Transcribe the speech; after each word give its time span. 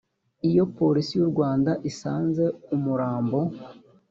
iyo 0.49 0.63
polisi 0.77 1.13
y 1.19 1.21
u 1.25 1.29
rwanda 1.31 1.71
isanze 1.89 2.43
umurambo 2.75 3.39